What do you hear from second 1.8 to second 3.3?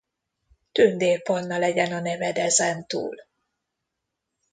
a neved ezentúl.